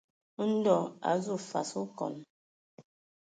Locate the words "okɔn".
1.81-2.15